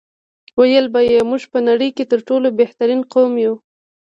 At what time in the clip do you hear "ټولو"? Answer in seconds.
2.27-2.47